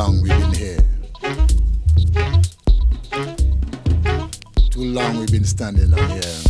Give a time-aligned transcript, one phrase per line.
[0.00, 0.76] long we've been here.
[4.70, 6.49] Too long we've been standing on here.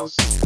[0.00, 0.45] Música